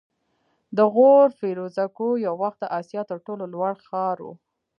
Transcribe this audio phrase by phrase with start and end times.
[0.77, 4.27] د غور فیروزکوه یو وخت د اسیا تر ټولو لوړ ښار و